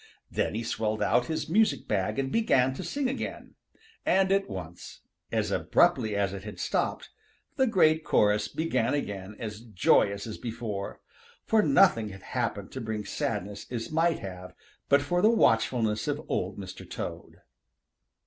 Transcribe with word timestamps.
Then 0.31 0.55
he 0.55 0.63
swelled 0.63 1.03
out 1.03 1.27
his 1.27 1.47
music 1.47 1.87
bag 1.87 2.17
and 2.17 2.31
began 2.31 2.73
to 2.73 2.83
sing 2.83 3.07
again. 3.07 3.53
And 4.03 4.31
at 4.31 4.49
once, 4.49 5.01
as 5.31 5.51
abruptly 5.51 6.15
as 6.15 6.33
it 6.33 6.41
had 6.43 6.59
stopped, 6.59 7.11
the 7.55 7.67
great 7.67 8.03
chorus 8.03 8.47
began 8.47 8.95
again 8.95 9.35
as 9.37 9.61
joyous 9.61 10.25
as 10.25 10.39
before, 10.39 11.01
for 11.45 11.61
nothing 11.61 12.09
had 12.09 12.23
happened 12.23 12.71
to 12.71 12.81
bring 12.81 13.05
sadness 13.05 13.67
as 13.69 13.91
might 13.91 14.17
have 14.17 14.55
but 14.89 15.03
for 15.03 15.21
the 15.21 15.29
watchfulness 15.29 16.07
of 16.07 16.25
Old 16.27 16.57
Mr. 16.57 16.89
Toad. 16.89 17.41